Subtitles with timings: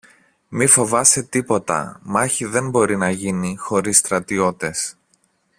[0.49, 4.97] Μη φοβάσαι τίποτα, μάχη δεν μπορεί να γίνει χωρίς στρατιώτες